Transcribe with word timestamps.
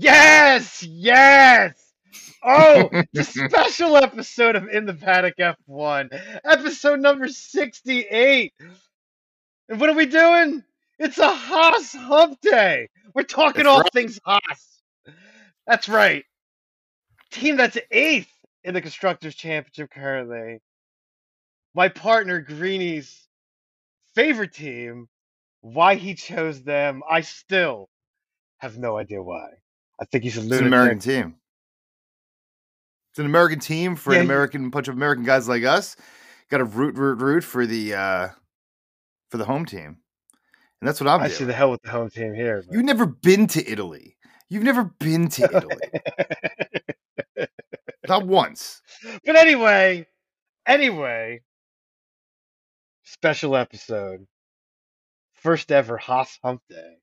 Yes, 0.00 0.84
yes. 0.84 1.74
Oh, 2.44 2.88
the 3.12 3.24
special 3.24 3.96
episode 3.96 4.54
of 4.54 4.68
In 4.68 4.86
the 4.86 4.94
Paddock 4.94 5.34
F1, 5.38 6.40
episode 6.44 7.00
number 7.00 7.26
68. 7.26 8.52
And 9.68 9.80
what 9.80 9.90
are 9.90 9.96
we 9.96 10.06
doing? 10.06 10.62
It's 11.00 11.18
a 11.18 11.28
Haas 11.28 11.92
hump 11.92 12.40
day. 12.40 12.88
We're 13.12 13.24
talking 13.24 13.64
That's 13.64 13.68
all 13.68 13.80
right. 13.80 13.92
things 13.92 14.20
Haas. 14.24 14.82
That's 15.66 15.88
right. 15.88 16.24
Team 17.32 17.56
that's 17.56 17.76
eighth 17.90 18.32
in 18.62 18.74
the 18.74 18.80
Constructors' 18.80 19.34
Championship 19.34 19.90
currently. 19.90 20.60
My 21.74 21.88
partner 21.88 22.40
Greeny's 22.40 23.26
favorite 24.14 24.52
team. 24.54 25.08
Why 25.60 25.96
he 25.96 26.14
chose 26.14 26.62
them, 26.62 27.02
I 27.10 27.22
still 27.22 27.88
have 28.58 28.78
no 28.78 28.96
idea 28.96 29.20
why. 29.20 29.48
I 30.00 30.04
think 30.04 30.24
he's 30.24 30.36
a 30.38 30.42
It's 30.42 30.60
an 30.60 30.66
American 30.66 30.98
team. 31.00 31.34
It's 33.10 33.18
an 33.18 33.26
American 33.26 33.58
team 33.58 33.96
for 33.96 34.12
Yeah, 34.12 34.20
an 34.20 34.26
American 34.26 34.70
bunch 34.70 34.88
of 34.88 34.94
American 34.94 35.24
guys 35.24 35.48
like 35.48 35.64
us. 35.64 35.96
Got 36.50 36.58
to 36.58 36.64
root, 36.64 36.94
root, 36.96 37.20
root 37.20 37.44
for 37.44 37.66
the 37.66 37.94
uh 37.94 38.28
for 39.30 39.36
the 39.38 39.44
home 39.44 39.66
team, 39.66 39.98
and 40.80 40.88
that's 40.88 41.00
what 41.00 41.08
I'm 41.08 41.20
I 41.20 41.26
doing. 41.26 41.38
see 41.38 41.44
the 41.44 41.52
hell 41.52 41.70
with 41.70 41.82
the 41.82 41.90
home 41.90 42.08
team 42.10 42.32
here. 42.34 42.62
but- 42.66 42.72
You've 42.74 42.84
never 42.84 43.06
been 43.06 43.46
to 43.48 43.70
Italy. 43.70 44.16
You've 44.48 44.62
never 44.62 44.84
been 44.84 45.28
to 45.28 45.44
Italy, 45.44 47.48
not 48.08 48.26
once. 48.26 48.80
but 49.26 49.36
anyway, 49.36 50.06
anyway, 50.66 51.42
special 53.04 53.56
episode. 53.56 54.26
First 55.34 55.70
ever 55.70 55.98
Haas 55.98 56.38
Hump 56.42 56.62
Day. 56.70 56.96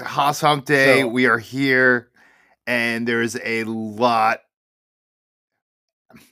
Haas 0.00 0.40
Hump 0.40 0.64
Day. 0.64 1.00
So- 1.00 1.08
we 1.08 1.26
are 1.26 1.38
here, 1.38 2.10
and 2.66 3.06
there's 3.06 3.36
a 3.44 3.64
lot. 3.64 4.40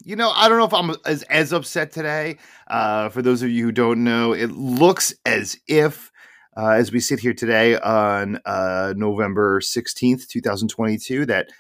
You 0.03 0.17
know, 0.17 0.31
I 0.31 0.49
don't 0.49 0.59
know 0.59 0.65
if 0.65 0.75
I'm 0.75 0.97
as 1.07 1.23
as 1.25 1.53
upset 1.53 1.93
today. 1.93 2.39
Uh, 2.67 3.09
for 3.11 3.23
those 3.23 3.43
of 3.43 3.51
you 3.51 3.67
who 3.67 3.73
don't 3.73 4.03
know, 4.03 4.33
it 4.33 4.51
looks 4.51 5.15
as 5.25 5.57
if, 5.69 6.11
uh, 6.57 6.71
as 6.71 6.91
we 6.91 6.99
sit 6.99 7.21
here 7.21 7.33
today 7.35 7.79
on 7.79 8.41
uh, 8.45 8.95
November 8.97 9.61
sixteenth, 9.61 10.27
two 10.29 10.41
thousand 10.41 10.69
twenty-two, 10.69 11.27
that 11.27 11.51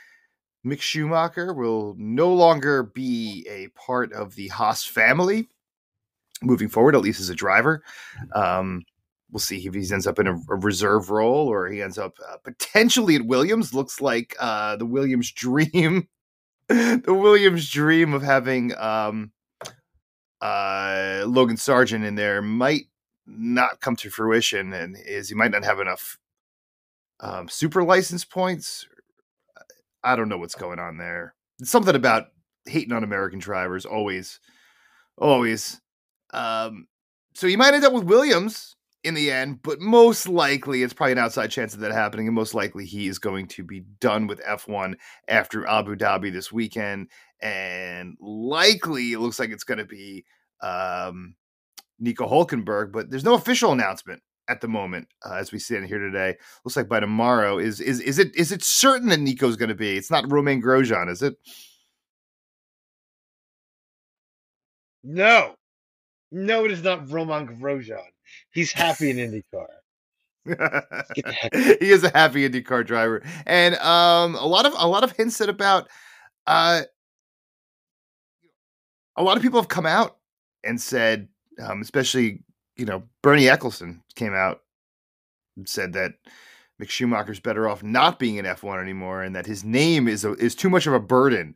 Mick 0.66 0.80
Schumacher 0.80 1.54
will 1.54 1.94
no 1.96 2.32
longer 2.34 2.82
be 2.82 3.46
a 3.48 3.68
part 3.78 4.12
of 4.12 4.34
the 4.34 4.48
Haas 4.48 4.84
family 4.84 5.48
moving 6.42 6.68
forward, 6.68 6.96
at 6.96 7.02
least 7.02 7.20
as 7.20 7.30
a 7.30 7.34
driver. 7.36 7.84
Um, 8.34 8.82
we'll 9.30 9.40
see 9.40 9.58
if 9.66 9.74
he 9.74 9.92
ends 9.92 10.06
up 10.06 10.18
in 10.18 10.26
a, 10.26 10.34
a 10.34 10.56
reserve 10.56 11.10
role 11.10 11.48
or 11.48 11.68
he 11.68 11.82
ends 11.82 11.98
up 11.98 12.14
uh, 12.28 12.36
potentially 12.38 13.16
at 13.16 13.26
Williams. 13.26 13.74
Looks 13.74 14.00
like 14.00 14.34
uh, 14.40 14.76
the 14.76 14.86
Williams 14.86 15.30
dream, 15.32 16.08
the 16.68 17.02
Williams 17.08 17.70
dream 17.70 18.14
of 18.14 18.22
having 18.22 18.76
um, 18.78 19.32
uh, 20.40 21.24
Logan 21.26 21.56
Sargeant 21.56 22.04
in 22.04 22.14
there 22.14 22.40
might 22.40 22.86
not 23.26 23.80
come 23.80 23.96
to 23.96 24.10
fruition, 24.10 24.72
and 24.72 24.96
is 25.04 25.28
he 25.28 25.34
might 25.34 25.50
not 25.50 25.64
have 25.64 25.80
enough 25.80 26.18
um, 27.20 27.48
super 27.48 27.84
license 27.84 28.24
points. 28.24 28.86
I 30.02 30.16
don't 30.16 30.28
know 30.28 30.38
what's 30.38 30.54
going 30.54 30.78
on 30.78 30.96
there. 30.96 31.34
It's 31.60 31.70
something 31.70 31.94
about 31.94 32.28
hating 32.64 32.92
on 32.92 33.04
American 33.04 33.40
drivers 33.40 33.84
always, 33.84 34.40
always. 35.18 35.80
Um, 36.32 36.86
so 37.34 37.46
you 37.46 37.58
might 37.58 37.74
end 37.74 37.84
up 37.84 37.92
with 37.92 38.04
Williams 38.04 38.76
in 39.08 39.14
the 39.14 39.32
end, 39.32 39.60
but 39.62 39.80
most 39.80 40.28
likely 40.28 40.82
it's 40.82 40.92
probably 40.92 41.12
an 41.12 41.18
outside 41.18 41.50
chance 41.50 41.74
of 41.74 41.80
that 41.80 41.92
happening, 41.92 42.28
and 42.28 42.34
most 42.34 42.54
likely 42.54 42.84
he 42.84 43.08
is 43.08 43.18
going 43.18 43.48
to 43.48 43.64
be 43.64 43.80
done 44.00 44.26
with 44.26 44.40
F1 44.44 44.94
after 45.26 45.66
Abu 45.66 45.96
Dhabi 45.96 46.32
this 46.32 46.52
weekend, 46.52 47.08
and 47.40 48.16
likely 48.20 49.12
it 49.12 49.18
looks 49.18 49.38
like 49.40 49.50
it's 49.50 49.64
going 49.64 49.78
to 49.78 49.84
be 49.84 50.24
um, 50.62 51.34
Nico 51.98 52.28
Hulkenberg, 52.28 52.92
but 52.92 53.10
there's 53.10 53.24
no 53.24 53.34
official 53.34 53.72
announcement 53.72 54.22
at 54.48 54.60
the 54.60 54.68
moment 54.68 55.08
uh, 55.28 55.34
as 55.34 55.52
we 55.52 55.58
stand 55.58 55.86
here 55.86 55.98
today. 55.98 56.36
Looks 56.64 56.76
like 56.76 56.88
by 56.88 57.00
tomorrow 57.00 57.58
is 57.58 57.80
is 57.80 58.00
is 58.00 58.18
it 58.18 58.34
is 58.36 58.52
it 58.52 58.62
certain 58.62 59.08
that 59.08 59.20
Nico's 59.20 59.56
going 59.56 59.68
to 59.68 59.74
be? 59.74 59.96
It's 59.96 60.10
not 60.10 60.30
Romain 60.30 60.62
Grosjean, 60.62 61.10
is 61.10 61.22
it? 61.22 61.34
No. 65.02 65.54
No, 66.30 66.64
it 66.64 66.70
is 66.70 66.82
not 66.82 67.10
Roman 67.10 67.46
Grosjean. 67.46 68.04
He's 68.58 68.72
happy 68.72 69.10
in 69.10 69.18
IndyCar. 69.18 69.68
Get 71.14 71.24
the 71.24 71.32
heck 71.32 71.54
he 71.54 71.90
is 71.90 72.02
a 72.02 72.10
happy 72.10 72.48
IndyCar 72.48 72.84
driver, 72.84 73.22
and 73.46 73.76
um, 73.76 74.34
a 74.34 74.44
lot 74.44 74.66
of 74.66 74.74
a 74.76 74.88
lot 74.88 75.04
of 75.04 75.12
hints 75.12 75.36
said 75.36 75.48
about 75.48 75.88
uh, 76.48 76.82
a 79.16 79.22
lot 79.22 79.36
of 79.36 79.44
people 79.44 79.60
have 79.60 79.68
come 79.68 79.86
out 79.86 80.16
and 80.64 80.80
said, 80.80 81.28
um, 81.62 81.80
especially 81.80 82.42
you 82.76 82.84
know 82.84 83.04
Bernie 83.22 83.44
Ecclestone 83.44 84.00
came 84.16 84.34
out 84.34 84.62
and 85.56 85.68
said 85.68 85.92
that 85.92 86.14
Mick 86.82 86.90
Schumacher's 86.90 87.38
better 87.38 87.68
off 87.68 87.84
not 87.84 88.18
being 88.18 88.40
an 88.40 88.44
F1 88.44 88.82
anymore, 88.82 89.22
and 89.22 89.36
that 89.36 89.46
his 89.46 89.62
name 89.62 90.08
is 90.08 90.24
a, 90.24 90.32
is 90.32 90.56
too 90.56 90.68
much 90.68 90.88
of 90.88 90.94
a 90.94 91.00
burden 91.00 91.54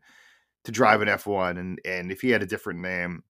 to 0.63 0.71
drive 0.71 1.03
an 1.03 1.09
F1, 1.09 1.59
and 1.59 1.81
and 1.85 2.13
if 2.13 2.21
he 2.21 2.31
had 2.31 2.45
a 2.45 2.47
different 2.47 2.79
name, 2.79 3.25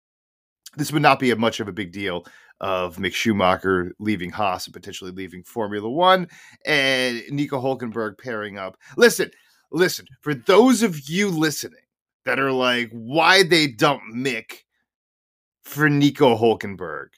this 0.78 0.90
would 0.90 1.02
not 1.02 1.18
be 1.18 1.32
a 1.32 1.36
much 1.36 1.60
of 1.60 1.68
a 1.68 1.72
big 1.72 1.92
deal 1.92 2.24
of 2.60 2.96
Mick 2.96 3.14
Schumacher 3.14 3.92
leaving 3.98 4.30
Haas 4.30 4.66
and 4.66 4.74
potentially 4.74 5.10
leaving 5.10 5.42
Formula 5.44 5.88
One 5.88 6.28
and 6.64 7.22
Nico 7.30 7.60
Hulkenberg 7.60 8.18
pairing 8.18 8.58
up. 8.58 8.76
Listen, 8.96 9.30
listen, 9.70 10.06
for 10.22 10.34
those 10.34 10.82
of 10.82 11.08
you 11.08 11.28
listening 11.28 11.80
that 12.24 12.40
are 12.40 12.52
like, 12.52 12.90
why 12.92 13.42
they 13.42 13.68
dump 13.68 14.02
Mick 14.14 14.64
for 15.62 15.88
Nico 15.88 16.36
Hulkenberg? 16.36 17.08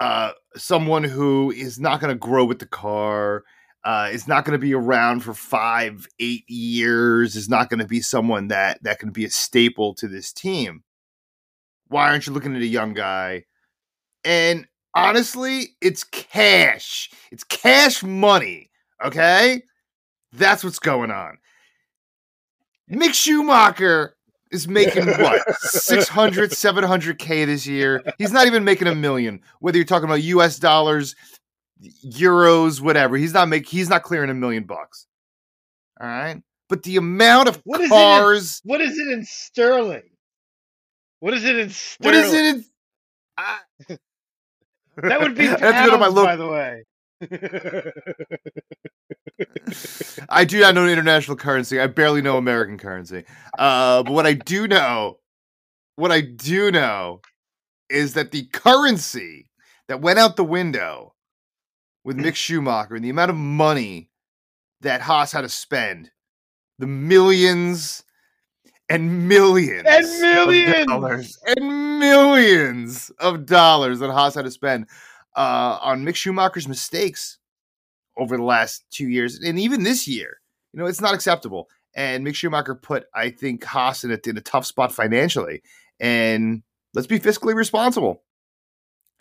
Uh, 0.00 0.32
someone 0.56 1.04
who 1.04 1.50
is 1.52 1.78
not 1.78 2.00
going 2.00 2.12
to 2.12 2.18
grow 2.18 2.44
with 2.44 2.58
the 2.58 2.66
car, 2.66 3.44
uh, 3.84 4.08
is 4.10 4.26
not 4.26 4.44
going 4.44 4.58
to 4.58 4.58
be 4.58 4.74
around 4.74 5.20
for 5.20 5.34
five, 5.34 6.06
eight 6.18 6.44
years, 6.48 7.36
is 7.36 7.48
not 7.48 7.68
going 7.68 7.78
to 7.78 7.86
be 7.86 8.00
someone 8.00 8.48
that 8.48 8.82
that 8.82 8.98
can 8.98 9.10
be 9.10 9.24
a 9.24 9.30
staple 9.30 9.94
to 9.94 10.08
this 10.08 10.32
team. 10.32 10.82
Why 11.88 12.08
aren't 12.08 12.26
you 12.26 12.32
looking 12.32 12.56
at 12.56 12.62
a 12.62 12.66
young 12.66 12.94
guy? 12.94 13.44
And 14.24 14.66
honestly, 14.94 15.76
it's 15.80 16.04
cash. 16.04 17.10
It's 17.30 17.44
cash 17.44 18.02
money. 18.02 18.70
Okay? 19.04 19.62
That's 20.32 20.64
what's 20.64 20.78
going 20.78 21.10
on. 21.10 21.38
Mick 22.90 23.14
Schumacher 23.14 24.16
is 24.50 24.68
making 24.68 25.06
what? 25.18 25.42
600, 25.58 26.50
700K 26.50 27.46
this 27.46 27.66
year. 27.66 28.02
He's 28.18 28.32
not 28.32 28.46
even 28.46 28.64
making 28.64 28.88
a 28.88 28.94
million, 28.94 29.40
whether 29.60 29.78
you're 29.78 29.84
talking 29.86 30.04
about 30.08 30.22
US 30.22 30.58
dollars, 30.58 31.14
euros, 32.06 32.80
whatever. 32.80 33.16
He's 33.16 33.32
not 33.34 33.48
make 33.48 33.66
he's 33.68 33.88
not 33.88 34.02
clearing 34.02 34.30
a 34.30 34.34
million 34.34 34.64
bucks. 34.64 35.06
All 36.00 36.06
right? 36.06 36.42
But 36.68 36.82
the 36.82 36.96
amount 36.96 37.48
of 37.48 37.60
What 37.64 37.80
is 37.80 37.90
it 37.90 37.94
in- 37.94 37.98
cars, 37.98 38.60
What 38.64 38.80
is 38.80 38.98
it 38.98 39.08
in 39.12 39.24
sterling? 39.24 40.02
What 41.20 41.34
is 41.34 41.44
it 41.44 41.56
in 41.56 41.68
what 41.68 41.74
sterling? 41.74 42.24
is 42.24 42.32
it? 42.34 42.54
In, 42.56 42.64
I- 43.38 43.60
That 44.96 45.20
would 45.20 45.34
be 45.34 45.44
I 45.48 45.56
pounds, 45.56 45.60
have 45.60 45.84
to 45.84 45.90
go 45.90 45.96
to 45.96 46.10
my 46.10 46.24
by 46.24 46.36
the 46.36 46.48
way. 46.48 46.84
I 50.28 50.44
do 50.44 50.60
not 50.60 50.74
know 50.74 50.86
international 50.86 51.36
currency. 51.36 51.80
I 51.80 51.86
barely 51.86 52.22
know 52.22 52.36
American 52.36 52.78
currency. 52.78 53.24
Uh, 53.58 54.02
but 54.02 54.12
what 54.12 54.26
I 54.26 54.34
do 54.34 54.68
know, 54.68 55.18
what 55.96 56.12
I 56.12 56.20
do 56.20 56.70
know, 56.70 57.20
is 57.88 58.14
that 58.14 58.30
the 58.30 58.46
currency 58.52 59.50
that 59.88 60.00
went 60.00 60.18
out 60.18 60.36
the 60.36 60.44
window 60.44 61.14
with 62.04 62.16
Mick 62.16 62.34
Schumacher 62.34 62.94
and 62.94 63.04
the 63.04 63.10
amount 63.10 63.30
of 63.30 63.36
money 63.36 64.10
that 64.80 65.00
Haas 65.00 65.32
had 65.32 65.42
to 65.42 65.48
spend, 65.48 66.10
the 66.78 66.86
millions 66.86 68.03
and 68.88 69.28
millions 69.28 69.84
And 69.86 70.04
of 70.04 70.20
millions! 70.20 70.86
dollars 70.86 71.38
and 71.46 71.98
millions 71.98 73.10
of 73.18 73.46
dollars 73.46 73.98
that 74.00 74.10
Haas 74.10 74.34
had 74.34 74.44
to 74.44 74.50
spend 74.50 74.86
uh, 75.36 75.78
on 75.80 76.04
Mick 76.04 76.16
Schumacher's 76.16 76.68
mistakes 76.68 77.38
over 78.16 78.36
the 78.36 78.42
last 78.42 78.84
two 78.90 79.08
years 79.08 79.38
and 79.40 79.58
even 79.58 79.82
this 79.82 80.06
year. 80.06 80.38
You 80.72 80.80
know, 80.80 80.86
it's 80.86 81.00
not 81.00 81.14
acceptable. 81.14 81.68
And 81.96 82.26
Mick 82.26 82.34
Schumacher 82.34 82.74
put, 82.74 83.06
I 83.14 83.30
think, 83.30 83.62
Haas 83.64 84.04
in 84.04 84.10
a, 84.10 84.18
in 84.26 84.36
a 84.36 84.40
tough 84.40 84.66
spot 84.66 84.92
financially. 84.92 85.62
And 86.00 86.62
let's 86.92 87.06
be 87.06 87.20
fiscally 87.20 87.54
responsible. 87.54 88.22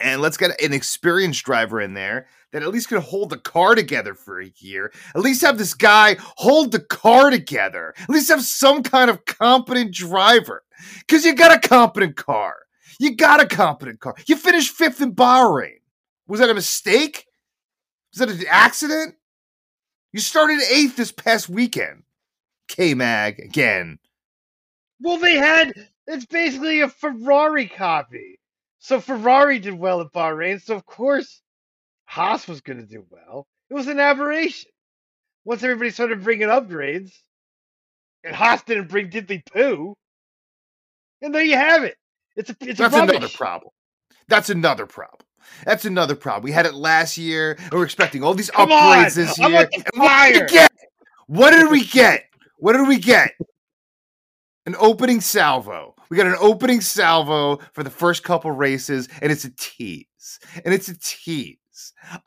And 0.03 0.21
let's 0.21 0.35
get 0.35 0.61
an 0.61 0.73
experienced 0.73 1.45
driver 1.45 1.79
in 1.79 1.93
there 1.93 2.27
that 2.51 2.61
at 2.61 2.67
least 2.67 2.89
can 2.89 2.99
hold 2.99 3.29
the 3.29 3.37
car 3.37 3.73
together 3.73 4.13
for 4.13 4.41
a 4.41 4.51
year. 4.57 4.91
At 5.15 5.21
least 5.21 5.41
have 5.41 5.57
this 5.57 5.73
guy 5.73 6.17
hold 6.19 6.73
the 6.73 6.81
car 6.81 7.29
together. 7.29 7.93
At 7.97 8.09
least 8.09 8.27
have 8.27 8.43
some 8.43 8.83
kind 8.83 9.09
of 9.09 9.23
competent 9.23 9.93
driver. 9.93 10.63
Because 10.99 11.23
you 11.23 11.33
got 11.33 11.55
a 11.55 11.67
competent 11.67 12.17
car. 12.17 12.57
You 12.99 13.15
got 13.15 13.41
a 13.41 13.47
competent 13.47 14.01
car. 14.01 14.13
You 14.27 14.35
finished 14.35 14.75
fifth 14.75 15.01
in 15.01 15.15
Bahrain. 15.15 15.79
Was 16.27 16.41
that 16.41 16.49
a 16.49 16.53
mistake? 16.53 17.25
Was 18.11 18.19
that 18.19 18.29
an 18.29 18.45
accident? 18.49 19.15
You 20.11 20.19
started 20.19 20.59
eighth 20.69 20.97
this 20.97 21.13
past 21.13 21.47
weekend. 21.47 22.03
K 22.67 22.93
Mag 22.93 23.39
again. 23.39 23.99
Well, 24.99 25.17
they 25.17 25.35
had 25.35 25.73
it's 26.07 26.25
basically 26.25 26.81
a 26.81 26.89
Ferrari 26.89 27.67
copy. 27.67 28.39
So 28.83 28.99
Ferrari 28.99 29.59
did 29.59 29.75
well 29.75 30.01
at 30.01 30.11
Bahrain, 30.11 30.61
so 30.61 30.75
of 30.75 30.85
course 30.85 31.41
Haas 32.03 32.49
was 32.49 32.59
going 32.59 32.79
to 32.79 32.85
do 32.85 33.05
well. 33.09 33.47
It 33.69 33.75
was 33.75 33.87
an 33.87 33.97
aberration. 33.97 34.71
Once 35.45 35.63
everybody 35.63 35.89
started 35.89 36.21
bringing 36.21 36.49
upgrades, 36.49 37.13
and 38.25 38.35
Haas 38.35 38.61
didn't 38.63 38.89
bring 38.89 39.09
diddly 39.09 39.41
poo, 39.45 39.95
and 41.21 41.33
there 41.33 41.45
you 41.45 41.55
have 41.55 41.85
it. 41.85 41.95
It's 42.35 42.49
a 42.49 42.57
it's 42.59 42.77
That's 42.77 42.93
rubbish. 42.93 43.15
another 43.15 43.33
problem. 43.33 43.71
That's 44.27 44.49
another 44.49 44.85
problem. 44.85 45.21
That's 45.63 45.85
another 45.85 46.15
problem. 46.15 46.43
We 46.43 46.51
had 46.51 46.65
it 46.65 46.73
last 46.73 47.17
year, 47.17 47.55
and 47.57 47.71
we're 47.71 47.85
expecting 47.85 48.21
all 48.21 48.33
these 48.33 48.51
Come 48.51 48.69
upgrades 48.69 49.17
on, 49.17 49.25
this 49.25 49.39
year. 49.39 49.69
And 49.71 49.79
what 49.95 50.33
did 50.33 50.41
we 50.41 50.47
get? 50.49 50.71
What 51.27 51.51
did 51.51 51.71
we 51.71 51.85
get? 51.85 52.25
What 52.57 52.73
did 52.73 52.85
we 52.89 52.99
get? 52.99 53.31
An 54.65 54.75
opening 54.77 55.21
salvo. 55.21 55.95
We 56.13 56.17
got 56.17 56.27
an 56.27 56.35
opening 56.39 56.79
salvo 56.79 57.59
for 57.71 57.81
the 57.81 57.89
first 57.89 58.23
couple 58.23 58.51
races, 58.51 59.09
and 59.19 59.31
it's 59.31 59.45
a 59.45 59.49
tease. 59.57 60.05
And 60.63 60.71
it's 60.71 60.87
a 60.87 60.95
tease. 60.99 61.57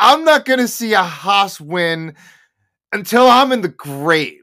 I'm 0.01 0.25
not 0.25 0.45
going 0.45 0.59
to 0.59 0.67
see 0.67 0.95
a 0.95 1.05
Haas 1.05 1.61
win 1.61 2.17
until 2.93 3.29
I'm 3.29 3.53
in 3.53 3.61
the 3.61 3.69
grave. 3.69 4.43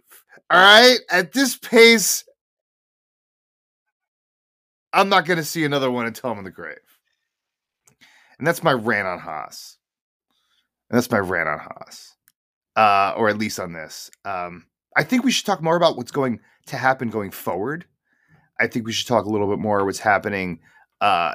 All 0.49 0.61
right? 0.61 0.97
At 1.11 1.33
this 1.33 1.57
pace, 1.57 2.23
I'm 4.93 5.09
not 5.09 5.25
going 5.25 5.39
to 5.39 5.43
see 5.43 5.65
another 5.65 5.91
one 5.91 6.05
until 6.05 6.29
I'm 6.29 6.37
in 6.37 6.45
the 6.45 6.49
grave. 6.49 6.77
And 8.37 8.47
that's 8.47 8.63
my 8.63 8.71
rant 8.71 9.09
on 9.09 9.19
Haas. 9.19 9.77
And 10.89 10.95
that's 10.97 11.11
my 11.11 11.19
rant 11.19 11.49
on 11.49 11.59
Haas. 11.59 12.15
Uh, 12.77 13.13
or 13.17 13.27
at 13.27 13.37
least 13.37 13.59
on 13.59 13.73
this. 13.73 14.09
Um, 14.23 14.67
I 14.95 15.03
think 15.03 15.25
we 15.25 15.31
should 15.31 15.45
talk 15.45 15.61
more 15.61 15.75
about 15.75 15.97
what's 15.97 16.11
going 16.11 16.39
to 16.67 16.77
happen 16.77 17.09
going 17.09 17.31
forward. 17.31 17.83
I 18.59 18.67
think 18.67 18.85
we 18.85 18.93
should 18.93 19.07
talk 19.07 19.25
a 19.25 19.29
little 19.29 19.47
bit 19.47 19.59
more 19.59 19.83
what's 19.85 19.99
happening 19.99 20.59
uh, 21.01 21.33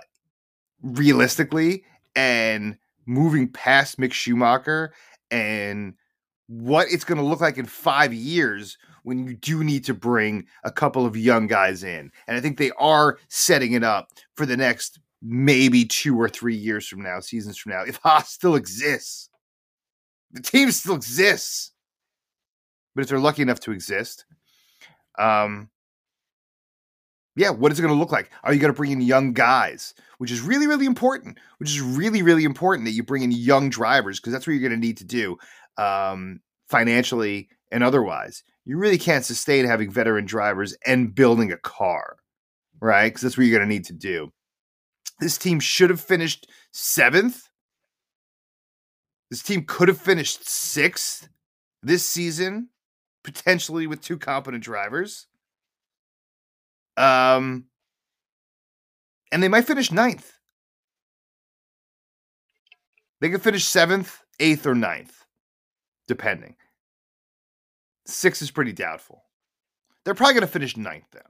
realistically 0.82 1.84
and 2.14 2.78
moving 3.06 3.48
past 3.48 3.98
Mick 3.98 4.12
Schumacher 4.12 4.92
and 5.30 5.94
what 6.46 6.88
it's 6.90 7.04
going 7.04 7.18
to 7.18 7.24
look 7.24 7.40
like 7.40 7.58
in 7.58 7.66
five 7.66 8.12
years 8.12 8.78
when 9.02 9.26
you 9.26 9.34
do 9.34 9.62
need 9.64 9.84
to 9.84 9.94
bring 9.94 10.46
a 10.64 10.70
couple 10.70 11.06
of 11.06 11.16
young 11.16 11.46
guys 11.46 11.82
in. 11.82 12.10
And 12.26 12.36
I 12.36 12.40
think 12.40 12.58
they 12.58 12.70
are 12.78 13.18
setting 13.28 13.72
it 13.72 13.84
up 13.84 14.10
for 14.34 14.46
the 14.46 14.56
next 14.56 15.00
maybe 15.22 15.84
two 15.84 16.18
or 16.20 16.28
three 16.28 16.54
years 16.54 16.86
from 16.86 17.02
now, 17.02 17.20
seasons 17.20 17.58
from 17.58 17.72
now, 17.72 17.82
if 17.82 17.96
Haas 18.02 18.30
still 18.30 18.54
exists. 18.54 19.30
The 20.32 20.42
team 20.42 20.70
still 20.70 20.94
exists. 20.94 21.72
But 22.94 23.02
if 23.02 23.08
they're 23.08 23.18
lucky 23.18 23.42
enough 23.42 23.60
to 23.60 23.72
exist, 23.72 24.24
um, 25.18 25.70
yeah, 27.38 27.50
what 27.50 27.70
is 27.70 27.78
it 27.78 27.82
going 27.82 27.94
to 27.94 27.98
look 27.98 28.10
like? 28.10 28.30
Are 28.42 28.52
you 28.52 28.58
going 28.58 28.72
to 28.72 28.76
bring 28.76 28.90
in 28.90 29.00
young 29.00 29.32
guys, 29.32 29.94
which 30.18 30.32
is 30.32 30.40
really, 30.40 30.66
really 30.66 30.86
important? 30.86 31.38
Which 31.58 31.70
is 31.70 31.80
really, 31.80 32.20
really 32.20 32.42
important 32.42 32.84
that 32.84 32.92
you 32.92 33.04
bring 33.04 33.22
in 33.22 33.30
young 33.30 33.70
drivers 33.70 34.18
because 34.18 34.32
that's 34.32 34.44
what 34.44 34.54
you're 34.54 34.68
going 34.68 34.78
to 34.78 34.86
need 34.86 34.96
to 34.96 35.04
do 35.04 35.38
um, 35.76 36.40
financially 36.68 37.48
and 37.70 37.84
otherwise. 37.84 38.42
You 38.64 38.76
really 38.76 38.98
can't 38.98 39.24
sustain 39.24 39.66
having 39.66 39.88
veteran 39.90 40.26
drivers 40.26 40.76
and 40.84 41.14
building 41.14 41.52
a 41.52 41.56
car, 41.56 42.16
right? 42.80 43.06
Because 43.06 43.22
that's 43.22 43.38
what 43.38 43.46
you're 43.46 43.56
going 43.56 43.68
to 43.68 43.74
need 43.74 43.86
to 43.86 43.92
do. 43.94 44.32
This 45.20 45.38
team 45.38 45.60
should 45.60 45.90
have 45.90 46.00
finished 46.00 46.48
seventh. 46.72 47.48
This 49.30 49.42
team 49.42 49.64
could 49.64 49.88
have 49.88 49.98
finished 49.98 50.48
sixth 50.48 51.28
this 51.84 52.04
season, 52.04 52.70
potentially 53.22 53.86
with 53.86 54.00
two 54.00 54.18
competent 54.18 54.64
drivers. 54.64 55.28
Um, 56.98 57.64
and 59.30 59.42
they 59.42 59.48
might 59.48 59.66
finish 59.66 59.92
ninth. 59.92 60.32
They 63.20 63.30
could 63.30 63.42
finish 63.42 63.64
seventh, 63.64 64.22
eighth, 64.40 64.66
or 64.66 64.74
ninth, 64.74 65.24
depending. 66.06 66.56
Six 68.06 68.42
is 68.42 68.50
pretty 68.50 68.72
doubtful. 68.72 69.22
They're 70.04 70.14
probably 70.14 70.34
going 70.34 70.46
to 70.46 70.52
finish 70.52 70.76
ninth, 70.76 71.04
though. 71.12 71.20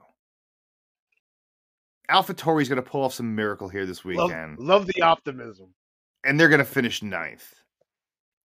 AlphaTauri's 2.09 2.69
going 2.69 2.81
to 2.81 2.89
pull 2.89 3.03
off 3.03 3.13
some 3.13 3.35
miracle 3.35 3.69
here 3.69 3.85
this 3.85 4.03
weekend, 4.03 4.57
love 4.59 4.87
the 4.87 5.01
optimism. 5.01 5.73
and 6.23 6.39
they're 6.39 6.49
going 6.49 6.59
to 6.59 6.65
finish 6.65 7.03
ninth 7.03 7.53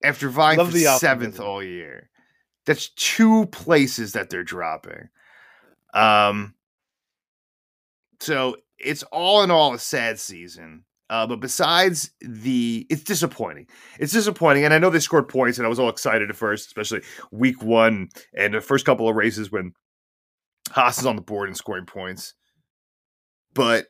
after 0.02 0.28
vying 0.28 0.58
Love 0.58 0.68
for 0.68 0.74
the 0.74 0.84
seventh 0.98 1.40
all 1.40 1.62
year. 1.62 2.10
That's 2.66 2.90
two 2.90 3.46
places 3.46 4.12
that 4.12 4.28
they're 4.30 4.44
dropping. 4.44 5.08
Um, 5.94 6.54
so 8.24 8.56
it's 8.78 9.02
all 9.04 9.42
in 9.42 9.50
all 9.50 9.74
a 9.74 9.78
sad 9.78 10.18
season. 10.18 10.84
Uh, 11.10 11.26
but 11.26 11.38
besides 11.38 12.10
the, 12.20 12.86
it's 12.88 13.02
disappointing. 13.02 13.66
It's 14.00 14.12
disappointing, 14.12 14.64
and 14.64 14.72
I 14.72 14.78
know 14.78 14.88
they 14.88 15.00
scored 15.00 15.28
points, 15.28 15.58
and 15.58 15.66
I 15.66 15.68
was 15.68 15.78
all 15.78 15.90
excited 15.90 16.30
at 16.30 16.36
first, 16.36 16.66
especially 16.66 17.02
week 17.30 17.62
one 17.62 18.08
and 18.36 18.54
the 18.54 18.60
first 18.62 18.86
couple 18.86 19.08
of 19.08 19.14
races 19.14 19.52
when 19.52 19.72
Haas 20.70 20.98
is 20.98 21.06
on 21.06 21.16
the 21.16 21.22
board 21.22 21.48
and 21.48 21.56
scoring 21.56 21.84
points. 21.84 22.34
But 23.52 23.86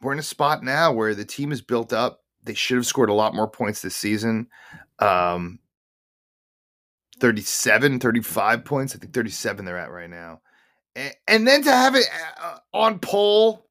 we're 0.00 0.14
in 0.14 0.18
a 0.18 0.22
spot 0.22 0.64
now 0.64 0.92
where 0.92 1.14
the 1.14 1.24
team 1.24 1.52
is 1.52 1.60
built 1.60 1.92
up. 1.92 2.20
They 2.42 2.54
should 2.54 2.76
have 2.76 2.86
scored 2.86 3.10
a 3.10 3.14
lot 3.14 3.34
more 3.34 3.48
points 3.48 3.82
this 3.82 3.96
season. 3.96 4.48
Um, 5.00 5.58
37, 7.20 8.00
35 8.00 8.64
points. 8.64 8.94
I 8.94 8.98
think 8.98 9.12
37 9.12 9.64
they're 9.64 9.76
at 9.76 9.90
right 9.90 10.08
now. 10.08 10.40
And, 11.26 11.46
then 11.46 11.62
to 11.62 11.72
have 11.72 11.94
it 11.94 12.04
uh, 12.42 12.58
on 12.74 12.98
pole 12.98 13.66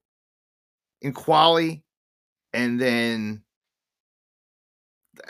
in 1.01 1.13
quali 1.13 1.83
and 2.53 2.79
then 2.79 3.43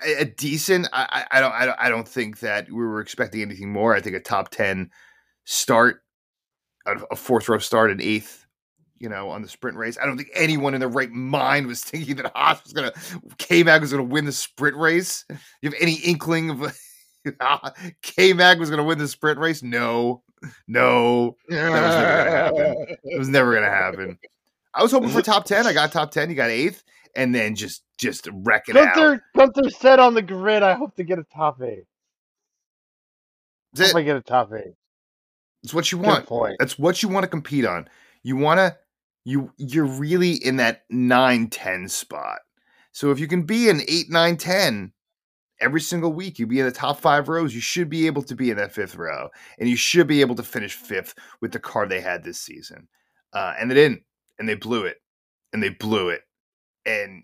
a, 0.05 0.25
decent 0.25 0.87
I, 0.93 1.25
I 1.31 1.39
don't 1.39 1.53
I 1.53 1.65
don't 1.65 1.79
I 1.79 1.89
don't 1.89 2.07
think 2.07 2.39
that 2.39 2.67
we 2.67 2.75
were 2.75 2.99
expecting 2.99 3.41
anything 3.41 3.71
more. 3.71 3.95
I 3.95 4.01
think 4.01 4.15
a 4.15 4.19
top 4.19 4.49
10 4.49 4.89
start 5.45 6.03
a 6.85 7.15
fourth 7.15 7.49
row 7.49 7.57
start 7.57 7.91
an 7.91 8.01
eighth 8.01 8.47
you 8.99 9.09
know, 9.09 9.29
on 9.29 9.41
the 9.41 9.47
sprint 9.47 9.77
race. 9.77 9.97
I 10.01 10.05
don't 10.05 10.17
think 10.17 10.29
anyone 10.33 10.73
in 10.73 10.79
their 10.79 10.89
right 10.89 11.11
mind 11.11 11.67
was 11.67 11.83
thinking 11.83 12.15
that 12.17 12.31
Haas 12.35 12.63
was 12.63 12.73
gonna 12.73 12.91
K 13.37 13.63
Mag 13.63 13.81
was 13.81 13.91
gonna 13.91 14.03
win 14.03 14.25
the 14.25 14.31
sprint 14.31 14.77
race. 14.77 15.25
You 15.29 15.69
have 15.69 15.75
any 15.79 15.95
inkling 15.95 16.49
of 16.49 16.77
K 18.01 18.33
Mag 18.33 18.59
was 18.59 18.69
gonna 18.69 18.83
win 18.83 18.97
the 18.97 19.07
sprint 19.07 19.39
race? 19.39 19.63
No, 19.63 20.23
no, 20.67 21.35
That 21.49 21.69
was 21.69 21.79
never 21.79 22.23
gonna 22.23 22.29
happen. 22.29 22.97
it 23.03 23.19
was 23.19 23.29
never 23.29 23.53
gonna 23.53 23.69
happen. 23.69 24.19
I 24.73 24.83
was 24.83 24.91
hoping 24.91 25.09
for 25.09 25.21
top 25.21 25.45
ten. 25.45 25.65
I 25.65 25.73
got 25.73 25.91
top 25.91 26.11
ten. 26.11 26.29
You 26.29 26.35
got 26.35 26.49
eighth, 26.49 26.83
and 27.15 27.33
then 27.33 27.55
just 27.55 27.83
just 27.97 28.27
wreck 28.31 28.69
it 28.69 28.77
out. 28.77 28.95
Gunther, 28.95 29.23
Gunther 29.35 29.69
said 29.71 29.99
on 29.99 30.13
the 30.13 30.21
grid, 30.21 30.63
I 30.63 30.73
hope 30.73 30.95
to 30.95 31.03
get 31.03 31.19
a 31.19 31.23
top 31.23 31.61
eight. 31.61 31.85
That's 33.73 33.91
Hope 33.91 33.99
I 33.99 34.03
get 34.03 34.17
a 34.17 34.21
top 34.21 34.51
eight. 34.53 34.73
It's 35.63 35.73
what 35.73 35.91
you 35.91 35.97
Good 35.97 36.07
want. 36.07 36.25
point. 36.25 36.55
That's 36.59 36.77
what 36.77 37.01
you 37.01 37.09
want 37.09 37.23
to 37.23 37.27
compete 37.27 37.65
on. 37.65 37.87
You 38.23 38.35
want 38.35 38.59
to 38.59 38.77
you 39.25 39.51
you're 39.57 39.85
really 39.85 40.33
in 40.33 40.55
that 40.57 40.83
9 40.89 41.49
10 41.49 41.89
spot. 41.89 42.39
So 42.93 43.11
if 43.11 43.19
you 43.19 43.27
can 43.27 43.43
be 43.43 43.69
an 43.69 43.81
8 43.87 44.09
9 44.09 44.37
10 44.37 44.93
every 45.59 45.81
single 45.81 46.13
week, 46.13 46.39
you'd 46.39 46.49
be 46.49 46.59
in 46.59 46.65
the 46.65 46.71
top 46.71 46.99
5 46.99 47.29
rows, 47.29 47.53
you 47.53 47.61
should 47.61 47.89
be 47.89 48.07
able 48.07 48.23
to 48.23 48.35
be 48.35 48.51
in 48.51 48.57
that 48.57 48.71
fifth 48.71 48.95
row 48.95 49.29
and 49.59 49.69
you 49.69 49.75
should 49.75 50.07
be 50.07 50.21
able 50.21 50.35
to 50.35 50.43
finish 50.43 50.73
fifth 50.73 51.15
with 51.41 51.51
the 51.51 51.59
car 51.59 51.87
they 51.87 52.01
had 52.01 52.23
this 52.23 52.39
season. 52.39 52.87
Uh, 53.33 53.53
and 53.59 53.69
they 53.69 53.75
didn't 53.75 54.03
and 54.39 54.47
they 54.47 54.55
blew 54.55 54.85
it. 54.85 54.97
And 55.53 55.63
they 55.63 55.69
blew 55.69 56.09
it. 56.09 56.21
And 56.85 57.23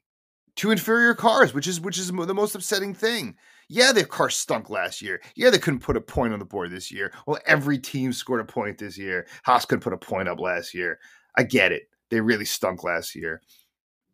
two 0.56 0.72
inferior 0.72 1.14
cars, 1.14 1.54
which 1.54 1.68
is 1.68 1.80
which 1.82 1.98
is 1.98 2.08
the 2.08 2.34
most 2.34 2.56
upsetting 2.56 2.94
thing. 2.94 3.36
Yeah, 3.70 3.92
their 3.92 4.06
car 4.06 4.30
stunk 4.30 4.70
last 4.70 5.02
year. 5.02 5.22
Yeah, 5.36 5.50
they 5.50 5.58
couldn't 5.58 5.80
put 5.80 5.98
a 5.98 6.02
point 6.02 6.34
on 6.34 6.40
the 6.40 6.46
board 6.46 6.72
this 6.72 6.92
year. 6.92 7.14
Well, 7.26 7.40
every 7.46 7.78
team 7.78 8.14
scored 8.14 8.42
a 8.42 8.46
point 8.46 8.78
this 8.78 8.98
year. 8.98 9.26
Haas 9.44 9.66
couldn't 9.66 9.84
put 9.84 9.94
a 9.94 9.98
point 9.98 10.28
up 10.28 10.40
last 10.40 10.74
year. 10.74 11.00
I 11.38 11.44
get 11.44 11.72
it. 11.72 11.84
They 12.10 12.22
really 12.22 12.46
stunk 12.46 12.84
last 12.84 13.16
year. 13.16 13.42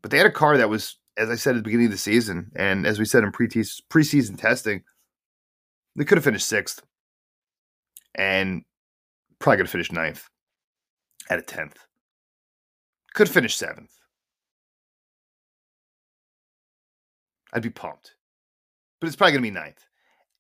But 0.01 0.11
they 0.11 0.17
had 0.17 0.27
a 0.27 0.31
car 0.31 0.57
that 0.57 0.69
was, 0.69 0.97
as 1.19 1.29
I 1.29 1.35
said 1.35 1.51
at 1.51 1.57
the 1.57 1.63
beginning 1.63 1.87
of 1.87 1.91
the 1.91 1.97
season, 1.97 2.49
and 2.55 2.87
as 2.87 2.97
we 2.97 3.03
said 3.03 3.23
in 3.23 3.31
pre 3.31 3.47
preseason 3.47 4.39
testing, 4.39 4.81
they 5.95 6.05
could 6.05 6.17
have 6.17 6.23
finished 6.23 6.47
sixth 6.47 6.81
and 8.15 8.63
probably 9.39 9.57
could 9.57 9.65
have 9.65 9.71
finished 9.71 9.91
ninth 9.91 10.29
at 11.29 11.39
a 11.39 11.41
tenth. 11.41 11.77
Could 13.13 13.27
have 13.27 13.33
finished 13.33 13.57
seventh. 13.57 13.91
I'd 17.51 17.63
be 17.63 17.69
pumped. 17.69 18.15
But 19.01 19.07
it's 19.07 19.15
probably 19.15 19.33
going 19.33 19.43
to 19.43 19.49
be 19.51 19.59
ninth. 19.59 19.83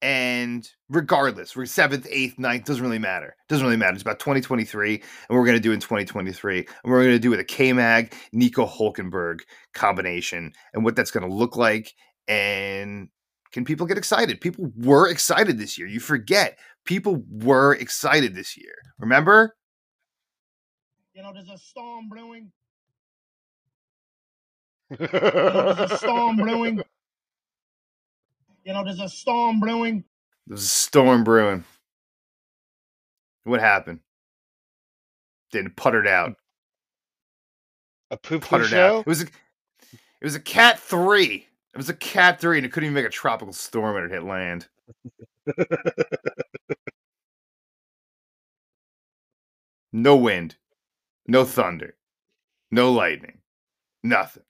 And 0.01 0.69
regardless, 0.89 1.55
we're 1.55 1.65
seventh, 1.65 2.07
eighth, 2.09 2.39
ninth, 2.39 2.63
doesn't 2.65 2.83
really 2.83 2.99
matter. 2.99 3.35
Doesn't 3.49 3.65
really 3.65 3.77
matter. 3.77 3.93
It's 3.93 4.01
about 4.01 4.19
2023, 4.19 4.93
and 4.95 5.37
we're 5.37 5.43
going 5.45 5.57
to 5.57 5.61
do 5.61 5.73
in 5.73 5.79
2023. 5.81 6.59
And 6.59 6.67
we're 6.85 7.03
going 7.03 7.15
to 7.15 7.19
do 7.19 7.29
with 7.31 7.39
a 7.39 7.43
K 7.43 7.73
Mag, 7.73 8.13
Nico 8.31 8.65
Hulkenberg 8.65 9.39
combination 9.73 10.53
and 10.73 10.85
what 10.85 10.95
that's 10.95 11.11
going 11.11 11.27
to 11.27 11.33
look 11.33 11.57
like. 11.57 11.93
And 12.29 13.09
Can 13.51 13.65
people 13.65 13.87
get 13.87 13.97
excited? 13.97 14.41
People 14.41 14.71
were 14.77 15.09
excited 15.09 15.57
this 15.57 15.77
year. 15.77 15.87
You 15.87 15.99
forget. 15.99 16.57
People 16.85 17.23
were 17.29 17.75
excited 17.75 18.35
this 18.35 18.57
year. 18.57 18.73
Remember? 18.99 19.55
You 21.13 21.21
know, 21.21 21.31
there's 21.33 21.49
a 21.49 21.57
storm 21.59 22.09
brewing. 22.09 22.51
You 25.43 25.53
know, 25.53 25.63
there's 25.63 25.79
a 25.79 25.87
storm 25.89 26.37
brewing. 26.37 26.81
You 28.63 28.73
know, 28.73 28.83
there's 28.83 28.99
a 28.99 29.09
storm 29.09 29.59
brewing. 29.59 30.03
There's 30.47 30.63
a 30.63 30.67
storm 30.67 31.23
brewing. 31.23 31.63
What 33.43 33.59
happened? 33.59 33.99
Then 35.51 35.71
puttered 35.75 36.07
out. 36.07 36.35
A 38.11 38.17
poo 38.17 38.39
poo 38.39 38.47
Puttered 38.47 38.67
show? 38.67 38.97
out. 38.97 38.99
It 39.01 39.07
was 39.07 39.21
a, 39.23 39.25
it 39.25 40.23
was 40.23 40.35
a 40.35 40.39
cat 40.39 40.79
three. 40.79 41.47
It 41.73 41.77
was 41.77 41.89
a 41.89 41.93
cat 41.93 42.41
three, 42.41 42.57
and 42.57 42.65
it 42.65 42.71
couldn't 42.71 42.87
even 42.87 42.95
make 42.95 43.05
a 43.05 43.09
tropical 43.09 43.53
storm 43.53 43.95
when 43.95 44.03
it 44.05 44.11
hit 44.11 44.23
land. 44.23 44.67
No 49.91 50.15
wind, 50.15 50.55
no 51.27 51.45
thunder, 51.45 51.95
no 52.69 52.91
lightning, 52.91 53.39
nothing. 54.03 54.43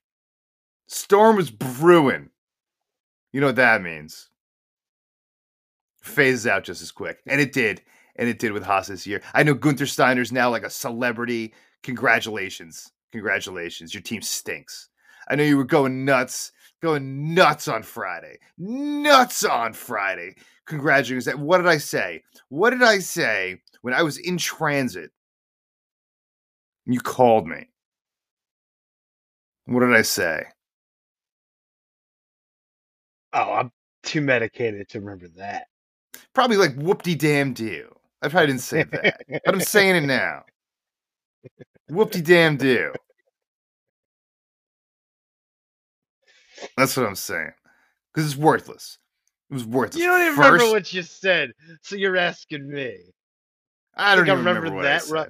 Storm 0.87 1.37
was 1.37 1.49
brewing. 1.49 2.29
You 3.31 3.41
know 3.41 3.47
what 3.47 3.55
that 3.57 3.81
means. 3.81 4.29
Phases 6.01 6.47
out 6.47 6.63
just 6.63 6.81
as 6.81 6.91
quick. 6.91 7.19
And 7.27 7.39
it 7.39 7.53
did. 7.53 7.81
And 8.15 8.27
it 8.27 8.39
did 8.39 8.51
with 8.51 8.63
Haas 8.63 8.87
this 8.87 9.07
year. 9.07 9.21
I 9.33 9.43
know 9.43 9.53
Gunther 9.53 9.85
Steiner's 9.85 10.31
now 10.31 10.49
like 10.49 10.63
a 10.63 10.69
celebrity. 10.69 11.53
Congratulations. 11.83 12.91
Congratulations. 13.11 13.93
Your 13.93 14.01
team 14.01 14.21
stinks. 14.21 14.89
I 15.29 15.35
know 15.35 15.43
you 15.43 15.57
were 15.57 15.63
going 15.63 16.05
nuts, 16.05 16.51
going 16.81 17.33
nuts 17.33 17.67
on 17.67 17.83
Friday. 17.83 18.37
Nuts 18.57 19.43
on 19.45 19.73
Friday. 19.73 20.35
Congratulations. 20.65 21.33
What 21.35 21.57
did 21.59 21.67
I 21.67 21.77
say? 21.77 22.23
What 22.49 22.71
did 22.71 22.83
I 22.83 22.99
say 22.99 23.61
when 23.81 23.93
I 23.93 24.03
was 24.03 24.17
in 24.17 24.37
transit? 24.37 25.11
You 26.85 26.99
called 26.99 27.47
me. 27.47 27.67
What 29.65 29.81
did 29.81 29.95
I 29.95 30.01
say? 30.01 30.45
Oh, 33.33 33.53
I'm 33.53 33.71
too 34.03 34.21
medicated 34.21 34.89
to 34.89 34.99
remember 34.99 35.27
that. 35.37 35.67
Probably 36.33 36.57
like 36.57 36.75
whoop 36.75 37.03
de 37.03 37.15
damn 37.15 37.53
do. 37.53 37.93
I 38.21 38.27
probably 38.27 38.47
didn't 38.47 38.61
say 38.61 38.83
that, 38.83 39.21
but 39.27 39.53
I'm 39.53 39.61
saying 39.61 40.03
it 40.03 40.07
now. 40.07 40.43
Whoop 41.89 42.11
de 42.11 42.21
damn 42.21 42.57
do. 42.57 42.93
That's 46.75 46.97
what 46.97 47.05
I'm 47.05 47.15
saying. 47.15 47.51
Because 48.13 48.29
it's 48.31 48.39
worthless. 48.39 48.97
It 49.49 49.53
was 49.53 49.65
worthless. 49.65 50.01
You 50.01 50.07
don't 50.07 50.21
even 50.21 50.35
First, 50.35 50.51
remember 50.51 50.71
what 50.71 50.93
you 50.93 51.03
said, 51.03 51.51
so 51.81 51.95
you're 51.95 52.17
asking 52.17 52.69
me. 52.69 52.97
I 53.95 54.15
don't 54.15 54.27
I 54.29 54.33
even 54.33 54.39
remember, 54.39 54.61
remember 54.61 54.77
what 54.77 54.85
I 54.85 54.99
that, 54.99 55.07
right? 55.09 55.29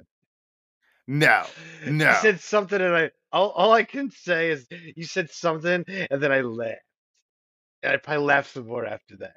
No, 1.06 1.44
no. 1.86 2.08
You 2.10 2.16
said 2.16 2.40
something, 2.40 2.80
and 2.80 2.94
I 2.94 3.10
all, 3.32 3.50
all 3.50 3.72
I 3.72 3.84
can 3.84 4.10
say 4.10 4.50
is 4.50 4.66
you 4.70 5.04
said 5.04 5.30
something, 5.30 5.84
and 5.88 6.22
then 6.22 6.32
I 6.32 6.40
laughed. 6.40 6.80
And 7.82 7.92
I 7.92 7.96
probably 7.96 8.24
laughed 8.24 8.52
some 8.52 8.66
more 8.66 8.84
after 8.86 9.16
that. 9.18 9.34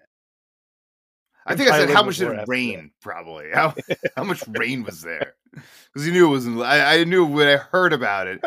I 1.45 1.55
think 1.55 1.69
I 1.69 1.79
said 1.79 1.89
how 1.89 2.03
much 2.03 2.17
did 2.17 2.29
it 2.31 2.47
rain? 2.47 2.91
Probably 3.01 3.47
how 3.53 3.73
how 4.15 4.23
much 4.23 4.43
rain 4.47 4.83
was 4.83 5.01
there? 5.01 5.33
Because 5.51 6.07
you 6.07 6.13
knew 6.13 6.27
it 6.27 6.31
wasn't. 6.31 6.61
I, 6.61 6.99
I 6.99 7.03
knew 7.03 7.25
when 7.25 7.47
I 7.47 7.57
heard 7.57 7.91
about 7.93 8.27
it, 8.27 8.43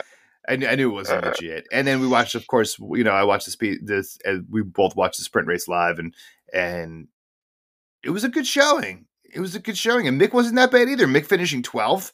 I, 0.49 0.57
knew- 0.57 0.67
I 0.67 0.75
knew 0.77 0.91
it 0.91 0.95
wasn't 0.95 1.25
legit. 1.41 1.67
And 1.71 1.87
then 1.87 2.01
we 2.01 2.07
watched, 2.09 2.35
of 2.35 2.47
course, 2.47 2.79
you 2.79 3.05
know, 3.05 3.11
I 3.13 3.25
watched 3.25 3.45
the 3.45 3.51
speed. 3.51 3.87
This 3.87 4.19
and 4.25 4.47
we 4.51 4.63
both 4.63 4.97
watched 4.97 5.19
the 5.19 5.25
sprint 5.25 5.47
race 5.49 5.69
live, 5.69 5.99
and 5.99 6.15
and 6.55 7.09
it 8.03 8.11
was 8.11 8.25
a 8.25 8.29
good 8.31 8.47
showing. 8.47 9.07
It 9.25 9.41
was 9.41 9.55
a 9.55 9.61
good 9.61 9.77
showing, 9.77 10.09
and 10.09 10.19
Mick 10.21 10.33
wasn't 10.33 10.57
that 10.57 10.71
bad 10.71 10.89
either. 10.89 11.07
Mick 11.07 11.27
finishing 11.27 11.63
twelfth. 11.63 12.13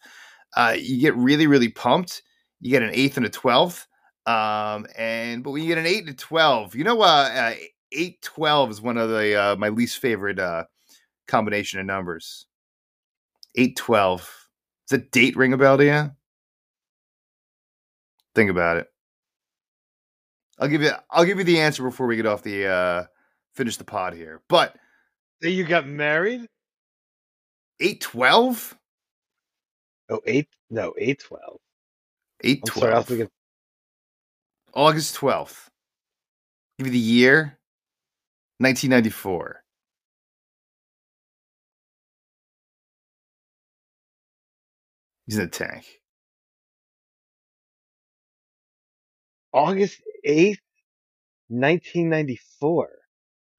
Uh, 0.57 0.75
you 0.77 1.01
get 1.01 1.17
really 1.17 1.47
really 1.47 1.69
pumped. 1.69 2.23
You 2.61 2.71
get 2.71 2.83
an 2.83 2.91
eighth 2.93 3.17
and 3.17 3.27
a 3.27 3.31
twelfth. 3.31 3.87
Um, 4.27 4.87
and 4.97 5.43
but 5.43 5.51
when 5.51 5.63
you 5.63 5.69
get 5.69 5.79
an 5.79 5.87
eight 5.87 6.01
and 6.01 6.11
a 6.11 6.15
twelve, 6.15 6.75
you 6.75 6.85
know, 6.85 7.01
uh, 7.03 7.31
uh 7.33 7.55
eight 7.91 8.23
twelve 8.23 8.71
is 8.71 8.81
one 8.81 8.99
of 8.99 9.11
the 9.11 9.35
uh, 9.35 9.57
my 9.57 9.69
least 9.69 9.99
favorite 9.99 10.39
uh 10.39 10.65
combination 11.27 11.81
of 11.81 11.87
numbers. 11.87 12.47
Eight 13.57 13.77
twelve. 13.77 14.21
Does 14.89 15.01
that 15.01 15.11
date 15.11 15.37
ring 15.37 15.53
a 15.53 15.57
bell 15.57 15.79
to 15.79 15.85
you? 15.85 16.11
Think 18.35 18.51
about 18.51 18.79
it. 18.79 18.89
I'll 20.59 20.69
give 20.69 20.83
you 20.83 20.93
I'll 21.11 21.25
give 21.25 21.39
you 21.39 21.45
the 21.45 21.61
answer 21.61 21.83
before 21.83 22.07
we 22.07 22.17
get 22.17 22.27
off 22.27 22.43
the 22.43 22.67
uh 22.67 23.05
finish 23.55 23.77
the 23.77 23.85
pod 23.85 24.15
here. 24.15 24.43
But 24.49 24.77
you 25.41 25.65
got 25.65 25.87
married? 25.87 26.47
eight 27.81 28.01
twelve? 28.01 28.77
Oh, 30.09 30.21
eight? 30.27 30.49
No, 30.71 30.95
eight 30.99 31.21
twelve. 31.21 31.59
Eight 32.45 32.63
I'm 32.65 32.71
sorry, 32.73 32.93
I 32.93 32.99
was 32.99 33.07
twelve. 33.07 33.07
thinking. 33.07 33.29
August 34.75 35.15
twelfth. 35.15 35.71
Give 36.79 36.87
you 36.87 36.93
the 36.93 36.99
year. 36.99 37.59
Nineteen 38.61 38.91
ninety 38.91 39.11
four. 39.11 39.63
He's 45.27 45.39
in 45.39 45.45
a 45.45 45.49
tank. 45.49 45.85
August 49.53 50.01
eighth, 50.25 50.61
nineteen 51.51 52.09
ninety 52.09 52.41
four. 52.61 52.89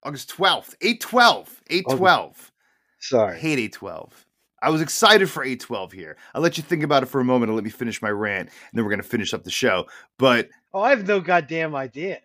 August 0.02 0.28
twelfth. 0.28 0.76
Eight 0.80 1.00
twelve. 1.00 1.62
Eight 1.70 1.88
twelve. 1.88 2.50
I 2.50 3.00
Sorry. 3.00 3.38
hate 3.38 3.58
812. 3.58 4.26
I 4.64 4.70
was 4.70 4.80
excited 4.80 5.28
for 5.30 5.44
A12 5.44 5.92
here. 5.92 6.16
I'll 6.34 6.40
let 6.40 6.56
you 6.56 6.62
think 6.64 6.82
about 6.82 7.02
it 7.02 7.06
for 7.06 7.20
a 7.20 7.24
moment 7.24 7.50
and 7.50 7.56
let 7.56 7.64
me 7.64 7.70
finish 7.70 8.00
my 8.00 8.08
rant, 8.08 8.48
and 8.48 8.70
then 8.72 8.84
we're 8.84 8.90
going 8.90 9.02
to 9.02 9.06
finish 9.08 9.34
up 9.34 9.44
the 9.44 9.50
show. 9.50 9.86
But 10.18 10.48
Oh, 10.72 10.80
I 10.80 10.90
have 10.90 11.06
no 11.06 11.20
goddamn 11.20 11.74
idea. 11.74 12.20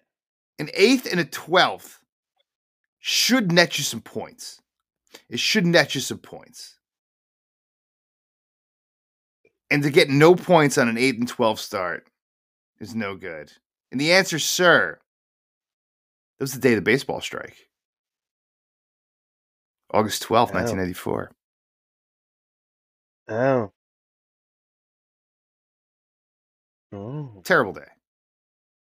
an 0.58 0.69
eighth 0.74 1.05
and 1.12 1.19
a 1.19 1.25
twelfth 1.25 2.00
should 3.00 3.51
net 3.51 3.77
you 3.77 3.84
some 3.84 4.01
points. 4.01 4.62
It 5.29 5.39
should 5.39 5.65
net 5.65 5.96
you 5.96 6.01
some 6.01 6.17
points. 6.19 6.77
And 9.72 9.84
to 9.84 9.89
get 9.89 10.10
no 10.10 10.34
points 10.36 10.77
on 10.77 10.88
an 10.89 10.98
8 10.98 11.19
and 11.19 11.27
12 11.27 11.60
start 11.60 12.08
is 12.79 12.96
no 12.96 13.15
good. 13.15 13.51
And 13.91 14.01
the 14.01 14.13
answer, 14.13 14.39
sir, 14.39 14.98
that 16.38 16.43
was 16.43 16.53
the 16.53 16.60
day 16.60 16.72
of 16.74 16.77
the 16.77 16.81
baseball 16.81 17.22
strike. 17.22 17.69
August 19.93 20.24
12th, 20.24 20.50
Oh. 20.50 20.53
1994. 20.55 21.31
Oh. 23.29 23.71
Oh. 26.91 27.41
Terrible 27.43 27.74
day. 27.74 27.81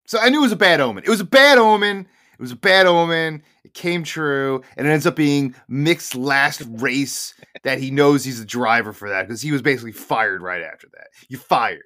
So 0.07 0.19
I 0.19 0.31
knew 0.31 0.39
it 0.39 0.43
was 0.43 0.53
a 0.53 0.57
bad 0.57 0.81
omen. 0.81 1.05
It 1.05 1.11
was 1.11 1.21
a 1.21 1.25
bad 1.25 1.59
omen. 1.59 2.07
It 2.33 2.41
was 2.41 2.53
a 2.53 2.57
bad 2.57 2.87
omen. 2.87 3.43
It 3.65 3.75
came 3.75 4.05
true, 4.05 4.63
and 4.77 4.87
it 4.87 4.91
ends 4.91 5.07
up 5.07 5.17
being 5.17 5.55
Mick's 5.69 6.15
last 6.15 6.63
race 6.67 7.35
that 7.65 7.79
he 7.79 7.91
knows 7.91 8.25
he's 8.25 8.39
the 8.39 8.47
driver 8.47 8.93
for 8.93 9.11
that 9.11 9.27
because 9.27 9.43
he 9.43 9.53
was 9.53 9.61
basically 9.61 9.93
fired 9.93 10.41
right 10.41 10.63
after 10.63 10.89
that. 10.95 11.09
You 11.29 11.37
fired. 11.37 11.83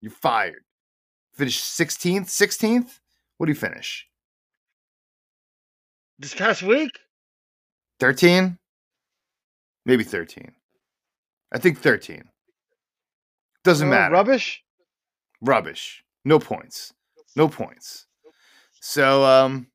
You 0.00 0.08
fired. 0.08 0.62
Finished 1.34 1.62
16th, 1.62 2.26
16th. 2.26 3.00
What 3.36 3.46
do 3.46 3.52
you 3.52 3.58
finish? 3.58 4.06
This 6.18 6.34
past 6.34 6.62
week? 6.62 6.92
13? 7.98 8.58
Maybe 9.84 10.04
13. 10.04 10.52
I 11.52 11.58
think 11.58 11.78
13. 11.78 12.22
Doesn't 13.64 13.88
Oh, 13.88 13.90
matter. 13.90 14.14
Rubbish? 14.14 14.62
rubbish. 15.42 16.04
No 16.24 16.38
points. 16.38 16.92
No 17.36 17.48
points. 17.48 18.06
So 18.80 19.24
um 19.24 19.66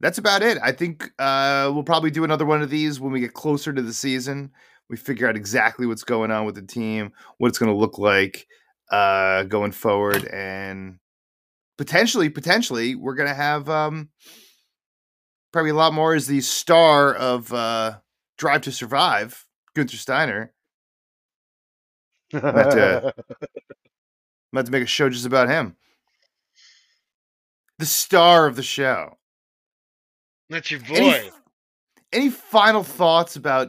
that's 0.00 0.18
about 0.18 0.42
it. 0.42 0.58
I 0.62 0.72
think 0.72 1.10
uh 1.18 1.70
we'll 1.72 1.84
probably 1.84 2.10
do 2.10 2.24
another 2.24 2.44
one 2.46 2.62
of 2.62 2.70
these 2.70 2.98
when 3.00 3.12
we 3.12 3.20
get 3.20 3.32
closer 3.34 3.72
to 3.72 3.82
the 3.82 3.92
season. 3.92 4.50
We 4.90 4.96
figure 4.96 5.28
out 5.28 5.36
exactly 5.36 5.86
what's 5.86 6.02
going 6.04 6.30
on 6.30 6.44
with 6.44 6.56
the 6.56 6.62
team, 6.62 7.12
what 7.38 7.48
it's 7.48 7.58
going 7.58 7.72
to 7.72 7.78
look 7.78 7.98
like 7.98 8.46
uh 8.90 9.44
going 9.44 9.72
forward 9.72 10.26
and 10.26 10.98
potentially 11.78 12.28
potentially 12.28 12.94
we're 12.94 13.14
going 13.14 13.28
to 13.28 13.34
have 13.34 13.68
um 13.70 14.10
probably 15.52 15.70
a 15.70 15.74
lot 15.74 15.94
more 15.94 16.14
as 16.14 16.26
the 16.26 16.40
star 16.40 17.14
of 17.14 17.52
uh 17.52 17.98
Drive 18.36 18.62
to 18.62 18.72
Survive, 18.72 19.46
Gunther 19.74 19.96
Steiner. 19.96 20.52
But, 22.32 22.78
uh, 22.78 23.12
I'm 23.16 23.44
about 24.52 24.66
to 24.66 24.72
make 24.72 24.82
a 24.82 24.86
show 24.86 25.08
just 25.08 25.26
about 25.26 25.48
him. 25.48 25.76
The 27.78 27.86
star 27.86 28.46
of 28.46 28.56
the 28.56 28.62
show. 28.62 29.18
That's 30.50 30.70
your 30.70 30.80
boy. 30.80 30.94
Any, 30.94 31.30
any 32.12 32.30
final 32.30 32.82
thoughts 32.82 33.36
about 33.36 33.68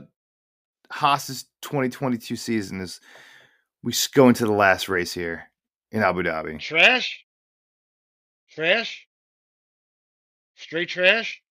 Haas's 0.92 1.46
2022 1.62 2.36
season 2.36 2.82
as 2.82 3.00
we 3.82 3.94
go 4.14 4.30
into 4.30 4.46
the 4.46 4.52
last 4.52 4.90
race 4.90 5.14
here 5.14 5.50
in 5.92 6.04
Abu 6.04 6.24
Dhabi? 6.24 6.60
Trash? 6.60 7.26
Trash? 8.50 9.08
Straight 10.56 10.90
trash? 10.90 11.42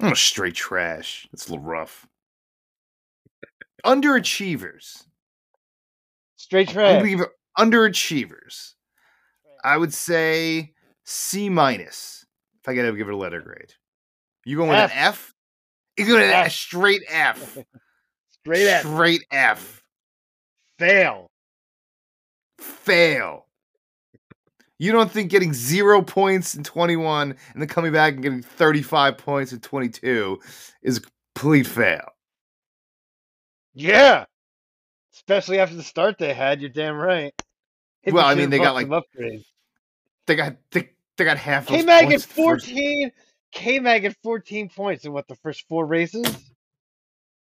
Oh, 0.00 0.14
straight 0.14 0.54
trash. 0.54 1.28
That's 1.30 1.48
a 1.48 1.52
little 1.52 1.64
rough. 1.64 2.06
Underachievers. 3.86 5.04
Straight 6.44 6.68
trash. 6.68 7.02
give 7.02 7.20
underachievers. 7.58 8.74
I 9.64 9.78
would 9.78 9.94
say 9.94 10.74
C 11.04 11.48
minus. 11.48 12.26
If 12.60 12.68
I 12.68 12.74
gotta 12.74 12.92
give 12.92 13.08
it 13.08 13.14
a 13.14 13.16
letter 13.16 13.40
grade. 13.40 13.72
You 14.44 14.58
going 14.58 14.68
with 14.68 14.78
F. 14.78 14.92
an 14.92 14.98
F? 14.98 15.34
You 15.96 16.04
going 16.04 16.20
with 16.20 16.30
a 16.30 16.36
F. 16.36 16.52
straight 16.52 17.02
F. 17.08 17.58
Straight 18.42 18.66
F. 18.66 18.82
Straight 18.82 19.24
F. 19.32 19.82
Fail. 20.78 21.30
Fail. 22.58 23.46
You 24.78 24.92
don't 24.92 25.10
think 25.10 25.30
getting 25.30 25.54
zero 25.54 26.02
points 26.02 26.54
in 26.54 26.62
21 26.62 27.30
and 27.30 27.62
then 27.62 27.68
coming 27.68 27.90
back 27.90 28.12
and 28.12 28.22
getting 28.22 28.42
35 28.42 29.16
points 29.16 29.54
in 29.54 29.60
22 29.60 30.38
is 30.82 30.98
a 30.98 31.00
complete 31.34 31.66
fail? 31.66 32.06
Yeah. 33.72 34.26
Especially 35.26 35.58
after 35.58 35.74
the 35.76 35.82
start 35.82 36.18
they 36.18 36.34
had, 36.34 36.60
you're 36.60 36.70
damn 36.70 36.96
right. 36.96 37.32
Hit 38.02 38.12
Well, 38.12 38.26
I 38.26 38.34
mean, 38.34 38.50
they 38.50 38.58
got, 38.58 38.74
like 38.74 38.88
upgrades. 38.88 39.46
They 40.26 40.36
got 40.36 40.56
they, 40.70 40.90
they 41.16 41.24
got 41.24 41.38
half 41.38 41.66
K 41.66 41.82
Mag 41.82 42.04
at 42.04 42.08
points 42.10 42.26
the 42.26 42.32
first- 42.34 42.66
14. 42.66 43.10
K 43.52 43.78
Mag 43.78 44.04
at 44.04 44.16
14 44.22 44.68
points 44.68 45.04
in 45.04 45.12
what 45.12 45.26
the 45.28 45.36
first 45.36 45.66
four 45.68 45.86
races? 45.86 46.26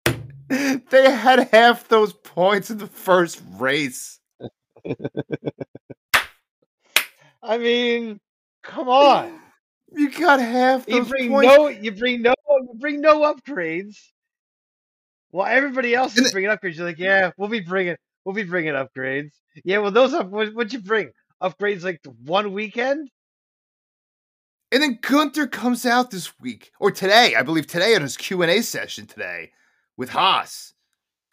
They 0.50 1.12
had 1.12 1.50
half 1.52 1.88
those 1.90 2.12
points 2.12 2.72
in 2.72 2.80
the 2.80 2.88
first 2.88 3.40
race. 3.60 4.20
I 7.44 7.60
mean, 7.60 8.20
come 8.64 8.90
on. 8.90 9.40
You 9.96 10.10
got 10.10 10.40
half 10.40 10.88
You 10.88 11.04
bring 11.06 11.30
points. 11.30 11.56
no 11.56 11.68
you 11.68 11.92
bring 11.92 12.24
no 12.24 12.34
you 12.50 12.74
bring 12.80 13.00
no 13.00 13.22
upgrades. 13.22 13.98
While 15.32 15.48
everybody 15.48 15.94
else 15.94 16.18
is 16.18 16.32
bringing 16.32 16.50
upgrades, 16.50 16.76
you're 16.76 16.86
like, 16.86 17.00
yeah, 17.00 17.32
we'll 17.38 17.50
be 17.50 17.60
bringing 17.60 17.96
we'll 18.26 18.36
be 18.36 18.44
bringing 18.44 18.74
upgrades. 18.74 19.32
Yeah, 19.64 19.80
well, 19.80 19.92
those 19.92 20.14
up 20.14 20.28
what, 20.30 20.54
what'd 20.54 20.74
you 20.74 20.82
bring? 20.82 21.12
Upgrades 21.42 21.84
like 21.84 22.02
one 22.24 22.54
weekend? 22.54 23.10
And 24.72 24.84
then 24.84 25.00
Gunther 25.02 25.48
comes 25.48 25.86
out 25.86 26.12
this 26.12 26.38
week 26.40 26.72
or 26.80 26.92
today, 26.92 27.34
I 27.36 27.42
believe 27.42 27.68
today 27.68 27.96
on 27.96 28.02
his 28.02 28.18
Q 28.18 28.42
and 28.44 28.52
A 28.52 28.62
session 28.62 29.08
today 29.08 29.52
with 29.98 30.10
Haas. 30.10 30.74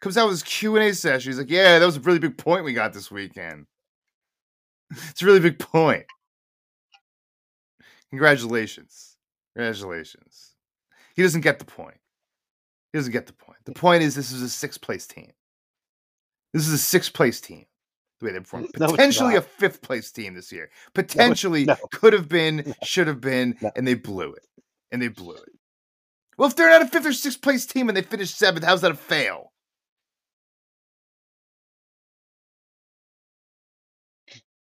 Comes 0.00 0.16
out 0.16 0.26
with 0.26 0.34
his 0.34 0.42
Q 0.42 0.76
and 0.76 0.84
A 0.84 0.94
session. 0.94 1.30
He's 1.30 1.38
like, 1.38 1.50
"Yeah, 1.50 1.78
that 1.78 1.84
was 1.84 1.96
a 1.96 2.00
really 2.00 2.18
big 2.18 2.38
point 2.38 2.64
we 2.64 2.72
got 2.72 2.92
this 2.92 3.10
weekend. 3.10 3.66
It's 5.10 5.20
a 5.20 5.26
really 5.26 5.40
big 5.40 5.58
point. 5.58 6.04
Congratulations, 8.10 9.16
congratulations." 9.54 10.52
He 11.14 11.22
doesn't 11.22 11.40
get 11.40 11.58
the 11.58 11.64
point. 11.64 11.96
He 12.96 12.98
doesn't 12.98 13.12
get 13.12 13.26
the 13.26 13.34
point. 13.34 13.58
The 13.66 13.72
point 13.72 14.02
is, 14.02 14.14
this 14.14 14.32
is 14.32 14.40
a 14.40 14.48
sixth 14.48 14.80
place 14.80 15.06
team. 15.06 15.30
This 16.54 16.66
is 16.66 16.72
a 16.72 16.78
sixth 16.78 17.12
place 17.12 17.42
team. 17.42 17.66
The 18.20 18.24
way 18.24 18.32
they 18.32 18.38
performed, 18.40 18.70
No, 18.78 18.86
potentially 18.88 19.36
a 19.36 19.42
fifth 19.42 19.82
place 19.82 20.10
team 20.10 20.32
this 20.32 20.50
year. 20.50 20.70
Potentially 20.94 21.66
no. 21.66 21.76
could 21.92 22.14
have 22.14 22.26
been, 22.26 22.74
should 22.84 23.06
have 23.06 23.20
been, 23.20 23.54
No. 23.60 23.70
and 23.76 23.86
they 23.86 23.92
blew 23.92 24.32
it. 24.32 24.46
And 24.90 25.02
they 25.02 25.08
blew 25.08 25.34
it. 25.34 25.50
Well, 26.38 26.48
if 26.48 26.56
they're 26.56 26.70
not 26.70 26.80
a 26.80 26.86
fifth 26.88 27.04
or 27.04 27.12
sixth 27.12 27.42
place 27.42 27.66
team 27.66 27.90
and 27.90 27.94
they 27.98 28.00
finish 28.00 28.30
seventh, 28.32 28.64
how's 28.64 28.80
that 28.80 28.92
a 28.92 28.94
fail? 28.94 29.52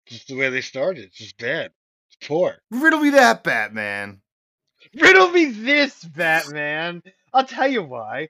Just 0.06 0.28
the 0.28 0.36
way 0.36 0.50
they 0.51 0.62
started. 0.62 1.06
It's 1.06 1.18
just 1.18 1.40
bad. 1.40 1.72
It's 2.12 2.28
poor. 2.28 2.60
Riddle 2.70 3.00
me 3.00 3.10
that, 3.10 3.44
Batman. 3.44 4.22
Riddle 4.94 5.32
me 5.32 5.46
this, 5.46 6.04
Batman. 6.04 7.01
I'll 7.33 7.45
tell 7.45 7.67
you 7.67 7.83
why. 7.83 8.29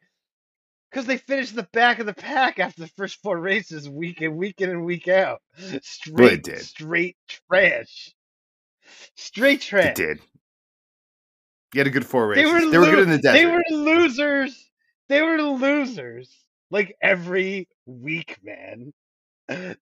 Because 0.90 1.06
they 1.06 1.18
finished 1.18 1.56
the 1.56 1.68
back 1.72 2.00
of 2.00 2.06
the 2.06 2.14
pack 2.14 2.60
after 2.60 2.82
the 2.82 2.88
first 2.98 3.22
four 3.22 3.40
races, 3.40 3.90
week 3.90 4.22
in, 4.22 4.36
week 4.36 4.60
in, 4.60 4.70
and 4.70 4.84
week 4.84 5.08
out. 5.08 5.42
Straight, 5.82 6.44
did. 6.44 6.60
straight 6.60 7.16
trash. 7.30 8.14
Straight 9.16 9.62
They 9.62 9.68
trash. 9.68 9.96
did. 9.96 10.20
You 11.74 11.80
had 11.80 11.88
a 11.88 11.92
good 11.92 12.06
four 12.06 12.28
races. 12.28 12.44
They 12.44 12.52
were, 12.52 12.72
They 12.72 12.78
were, 12.78 12.86
good 12.86 13.00
in 13.00 13.10
the 13.10 13.18
desert. 13.20 13.38
They 13.38 13.46
were 13.46 13.64
losers. 13.72 14.70
They 15.08 15.22
were 15.22 15.42
losers. 15.42 16.30
Like 16.70 16.96
every 17.02 17.70
week, 17.86 18.38
man. 18.44 18.92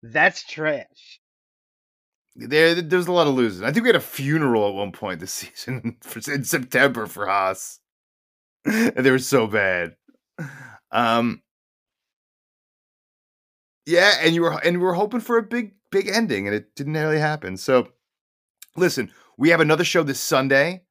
That's 0.03 0.43
trash. 0.45 1.19
There, 2.35 2.75
there 2.81 2.97
was 2.97 3.07
a 3.07 3.11
lot 3.11 3.27
of 3.27 3.33
losing. 3.33 3.65
I 3.65 3.71
think 3.71 3.83
we 3.83 3.89
had 3.89 3.95
a 3.95 3.99
funeral 3.99 4.69
at 4.69 4.75
one 4.75 4.91
point 4.91 5.19
this 5.19 5.31
season 5.33 5.97
for, 6.01 6.19
in 6.31 6.43
September 6.43 7.07
for 7.07 7.25
Haas, 7.25 7.79
they 8.65 9.11
were 9.11 9.19
so 9.19 9.47
bad. 9.47 9.95
Um, 10.91 11.41
yeah, 13.85 14.17
and 14.21 14.35
you 14.35 14.41
were 14.41 14.53
and 14.53 14.77
we 14.77 14.83
were 14.83 14.93
hoping 14.93 15.19
for 15.19 15.37
a 15.37 15.43
big, 15.43 15.73
big 15.91 16.07
ending, 16.07 16.47
and 16.47 16.55
it 16.55 16.75
didn't 16.75 16.93
really 16.93 17.19
happen. 17.19 17.57
So, 17.57 17.89
listen, 18.75 19.11
we 19.37 19.49
have 19.49 19.61
another 19.61 19.83
show 19.83 20.03
this 20.03 20.19
Sunday, 20.19 20.83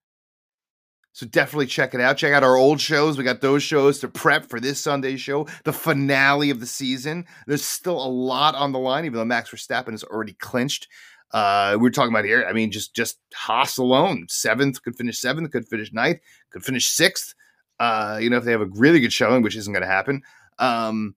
so 1.13 1.27
definitely 1.27 1.67
check 1.67 1.95
it 1.95 2.01
out. 2.01 2.17
Check 2.17 2.33
out 2.33 2.45
our 2.45 2.57
old 2.57 2.81
shows. 2.81 3.19
We 3.19 3.25
got 3.25 3.41
those 3.41 3.63
shows 3.63 3.99
to 4.01 4.09
prep 4.09 4.47
for 4.47 4.61
this 4.61 4.81
Sunday 4.81 5.17
show, 5.17 5.47
the 5.65 5.73
finale 5.73 6.51
of 6.51 6.61
the 6.61 6.67
season. 6.67 7.27
There's 7.47 7.65
still 7.65 8.05
a 8.05 8.09
lot 8.09 8.55
on 8.55 8.73
the 8.73 8.79
line, 8.79 9.05
even 9.05 9.19
though 9.19 9.25
Max 9.25 9.51
Verstappen 9.51 9.95
is 9.95 10.05
already 10.05 10.35
clinched. 10.35 10.89
Uh, 11.33 11.73
we 11.73 11.83
were 11.83 11.91
talking 11.91 12.13
about 12.13 12.25
here. 12.25 12.47
I 12.49 12.53
mean, 12.53 12.71
just 12.71 12.95
just 12.95 13.19
Haas 13.35 13.79
alone, 13.79 14.27
seventh 14.29 14.83
could 14.83 14.97
finish 14.97 15.21
seventh, 15.21 15.51
could 15.51 15.69
finish 15.69 15.93
ninth, 15.93 16.21
could 16.51 16.65
finish 16.65 16.87
sixth. 16.87 17.35
Uh, 17.79 18.19
you 18.21 18.29
know, 18.31 18.37
if 18.39 18.45
they 18.45 18.53
have 18.53 18.61
a 18.61 18.67
really 18.67 19.01
good 19.01 19.13
showing, 19.13 19.43
which 19.43 19.57
isn't 19.57 19.73
going 19.73 19.83
to 19.83 19.89
happen. 19.89 20.23
Um, 20.59 21.15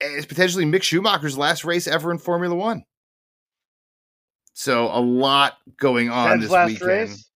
it's 0.00 0.26
potentially 0.26 0.64
Mick 0.64 0.82
Schumacher's 0.82 1.36
last 1.38 1.64
race 1.64 1.86
ever 1.86 2.10
in 2.10 2.18
Formula 2.18 2.54
One. 2.54 2.84
So 4.52 4.86
a 4.92 5.00
lot 5.00 5.58
going 5.78 6.10
on 6.10 6.40
this 6.40 6.50
weekend. 6.50 6.88
race. 6.88 7.28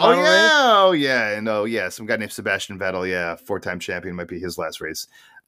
Oh 0.00 0.12
yeah, 0.12 0.50
oh 0.82 0.92
yeah, 0.92 1.28
and 1.30 1.48
oh 1.48 1.64
yeah, 1.64 1.88
some 1.88 2.06
guy 2.06 2.16
named 2.16 2.32
Sebastian 2.32 2.78
Vettel, 2.78 3.08
yeah, 3.08 3.36
four-time 3.36 3.78
champion, 3.78 4.16
might 4.16 4.28
be 4.28 4.40
his 4.40 4.58
last 4.58 4.80
race 4.80 5.06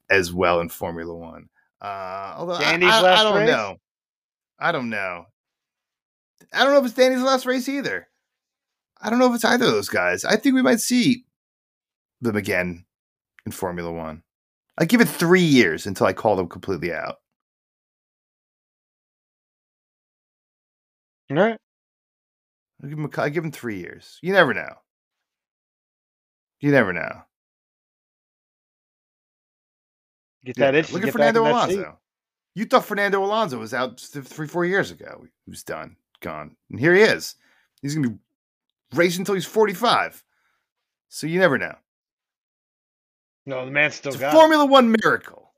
as 0.09 0.31
well 0.33 0.61
in 0.61 0.69
Formula 0.69 1.13
One. 1.13 1.49
Uh, 1.81 2.33
although 2.37 2.53
I- 2.53 2.59
Danny's 2.61 2.89
I, 2.89 2.99
I 2.99 3.01
last 3.01 3.23
don't 3.23 3.35
race? 3.37 3.49
know, 3.49 3.75
I 4.59 4.71
don't 4.71 4.89
know, 4.89 5.25
I 6.53 6.63
don't 6.63 6.73
know 6.73 6.79
if 6.79 6.85
it's 6.85 6.93
Danny's 6.95 7.21
last 7.21 7.45
race 7.45 7.67
either. 7.67 8.07
I 9.01 9.09
don't 9.09 9.19
know 9.19 9.27
if 9.29 9.35
it's 9.35 9.45
either 9.45 9.65
of 9.65 9.71
those 9.71 9.89
guys. 9.89 10.23
I 10.25 10.37
think 10.37 10.55
we 10.55 10.61
might 10.63 10.79
see 10.79 11.25
them 12.21 12.35
again 12.35 12.85
in 13.45 13.51
Formula 13.51 13.91
One. 13.91 14.23
I 14.77 14.85
give 14.85 15.01
it 15.01 15.07
three 15.07 15.41
years 15.41 15.87
until 15.87 16.07
I 16.07 16.13
call 16.13 16.35
them 16.35 16.47
completely 16.47 16.93
out. 16.93 17.15
All 21.31 21.37
right. 21.37 21.57
I 22.83 22.87
give 22.87 22.97
him, 22.97 23.05
a, 23.11 23.21
I 23.21 23.29
give 23.29 23.43
him 23.43 23.51
three 23.51 23.79
years. 23.79 24.19
You 24.21 24.33
never 24.33 24.53
know. 24.53 24.75
You 26.59 26.71
never 26.71 26.93
know. 26.93 27.23
Get 30.45 30.57
Yeah, 30.57 30.71
that 30.71 30.75
itch. 30.75 30.93
Look 30.93 31.03
at 31.03 31.11
Fernando 31.11 31.43
seat. 31.43 31.49
Alonso. 31.49 31.99
You 32.55 32.65
thought 32.65 32.85
Fernando 32.85 33.23
Alonso 33.23 33.59
was 33.59 33.73
out 33.73 33.99
three, 33.99 34.47
four 34.47 34.65
years 34.65 34.89
ago. 34.91 35.25
He 35.45 35.49
was 35.49 35.63
done, 35.63 35.95
gone, 36.21 36.55
and 36.69 36.79
here 36.79 36.93
he 36.95 37.01
is. 37.01 37.35
He's 37.81 37.93
gonna 37.93 38.09
be 38.09 38.17
racing 38.93 39.21
until 39.21 39.35
he's 39.35 39.45
forty-five. 39.45 40.23
So 41.09 41.27
you 41.27 41.39
never 41.39 41.57
know. 41.57 41.75
No, 43.47 43.63
the 43.65 43.71
man 43.71 43.91
still 43.91 44.11
It's 44.11 44.17
a 44.17 44.19
got 44.19 44.33
it. 44.33 44.37
Formula 44.37 44.65
One 44.65 44.93
miracle. 45.01 45.53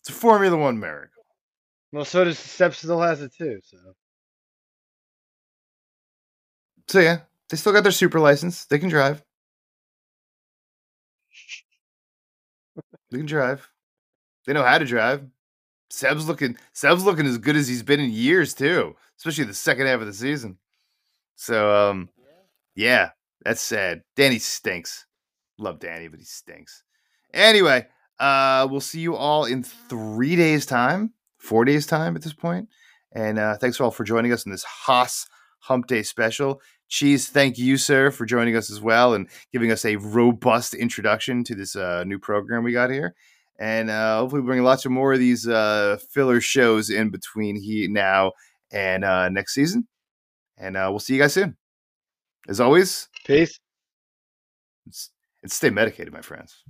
It's 0.00 0.08
a 0.08 0.12
Formula 0.12 0.56
One 0.56 0.80
miracle. 0.80 1.22
Well, 1.92 2.06
so 2.06 2.24
does 2.24 2.38
Seb 2.38 2.74
still 2.74 3.00
has 3.00 3.20
it 3.20 3.32
too. 3.36 3.60
So 3.62 3.76
So 6.88 7.00
yeah, 7.00 7.20
they 7.50 7.58
still 7.58 7.74
got 7.74 7.82
their 7.82 7.92
super 7.92 8.18
license. 8.20 8.64
They 8.64 8.78
can 8.78 8.88
drive. 8.88 9.22
They 13.10 13.18
can 13.18 13.26
drive. 13.26 13.68
They 14.46 14.54
know 14.54 14.64
how 14.64 14.78
to 14.78 14.86
drive. 14.86 15.26
Seb's 15.90 16.26
looking 16.26 16.56
Seb's 16.72 17.04
looking 17.04 17.26
as 17.26 17.36
good 17.38 17.54
as 17.54 17.68
he's 17.68 17.82
been 17.82 18.00
in 18.00 18.10
years 18.10 18.54
too, 18.54 18.96
especially 19.18 19.44
the 19.44 19.54
second 19.54 19.86
half 19.86 20.00
of 20.00 20.06
the 20.06 20.12
season. 20.14 20.56
So 21.34 21.74
um 21.74 22.08
yeah, 22.74 23.10
that's 23.44 23.60
sad. 23.60 24.02
Danny 24.16 24.38
stinks. 24.38 25.04
Love 25.58 25.80
Danny, 25.80 26.08
but 26.08 26.18
he 26.18 26.24
stinks. 26.24 26.82
Anyway, 27.34 27.86
uh 28.18 28.66
we'll 28.70 28.80
see 28.80 29.00
you 29.00 29.14
all 29.16 29.44
in 29.44 29.62
3 29.62 30.36
days 30.36 30.66
time, 30.66 31.12
4 31.38 31.64
days 31.64 31.86
time 31.86 32.16
at 32.16 32.22
this 32.22 32.32
point. 32.32 32.68
And 33.12 33.38
uh 33.38 33.56
thanks 33.56 33.80
all 33.80 33.90
for 33.90 34.04
joining 34.04 34.32
us 34.32 34.46
in 34.46 34.52
this 34.52 34.64
Haas 34.64 35.26
Hump 35.60 35.86
Day 35.86 36.02
special. 36.02 36.60
Cheese, 36.88 37.28
thank 37.28 37.58
you, 37.58 37.76
sir, 37.76 38.10
for 38.10 38.24
joining 38.24 38.56
us 38.56 38.70
as 38.70 38.80
well 38.80 39.14
and 39.14 39.28
giving 39.52 39.72
us 39.72 39.84
a 39.84 39.96
robust 39.96 40.72
introduction 40.72 41.42
to 41.44 41.54
this 41.54 41.74
uh, 41.74 42.04
new 42.04 42.18
program 42.18 42.62
we 42.62 42.72
got 42.72 42.90
here. 42.90 43.14
And 43.58 43.90
uh, 43.90 44.18
hopefully, 44.18 44.42
bring 44.42 44.62
lots 44.62 44.84
of 44.84 44.92
more 44.92 45.12
of 45.14 45.18
these 45.18 45.48
uh, 45.48 45.98
filler 46.10 46.40
shows 46.40 46.90
in 46.90 47.10
between 47.10 47.56
he 47.56 47.88
now 47.88 48.32
and 48.70 49.04
uh, 49.04 49.28
next 49.30 49.54
season. 49.54 49.88
And 50.58 50.76
uh, 50.76 50.88
we'll 50.90 51.00
see 51.00 51.14
you 51.14 51.20
guys 51.20 51.32
soon. 51.32 51.56
As 52.48 52.60
always, 52.60 53.08
peace. 53.24 53.58
It's 54.86 55.10
stay 55.46 55.70
medicated, 55.70 56.12
my 56.12 56.20
friends. 56.20 56.62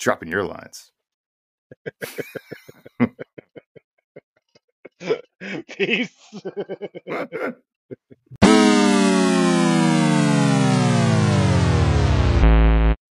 Dropping 0.00 0.30
your 0.30 0.44
lines. 0.44 0.90
Peace. 5.68 6.14